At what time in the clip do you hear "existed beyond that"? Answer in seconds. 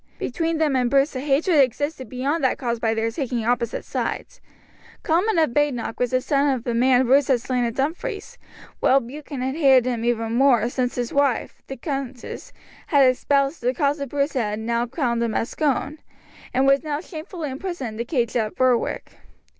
1.59-2.57